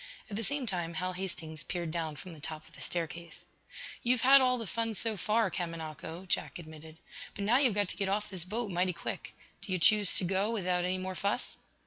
At 0.31 0.35
the 0.35 0.41
same 0.43 0.65
time 0.65 0.95
Hal 0.95 1.13
Hastings 1.13 1.61
peered 1.61 1.91
down 1.91 2.15
from 2.15 2.33
the 2.33 2.39
top 2.39 2.67
of 2.67 2.73
the 2.73 2.81
staircase. 2.81 3.45
"You've 4.01 4.21
had 4.23 4.41
all 4.41 4.57
the 4.57 4.65
fun 4.65 4.95
so 4.95 5.15
far, 5.15 5.51
Kamanako," 5.51 6.25
Jack 6.27 6.57
admitted. 6.57 6.97
"But 7.35 7.43
now 7.45 7.57
you've 7.57 7.75
got 7.75 7.89
to 7.89 7.97
get 7.97 8.09
off 8.09 8.27
this 8.27 8.43
boat 8.43 8.71
mighty 8.71 8.93
quick. 8.93 9.35
Do 9.61 9.71
you 9.71 9.77
choose 9.77 10.15
to 10.17 10.23
go 10.23 10.49
without 10.49 10.85
any 10.85 10.97
more 10.97 11.13
fuss?" 11.13 11.57